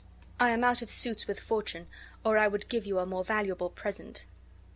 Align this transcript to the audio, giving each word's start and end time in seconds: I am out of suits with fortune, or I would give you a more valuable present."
I 0.39 0.49
am 0.49 0.63
out 0.63 0.81
of 0.81 0.89
suits 0.89 1.27
with 1.27 1.39
fortune, 1.39 1.85
or 2.25 2.35
I 2.35 2.47
would 2.47 2.69
give 2.69 2.87
you 2.87 2.97
a 2.97 3.05
more 3.05 3.23
valuable 3.23 3.69
present." 3.69 4.25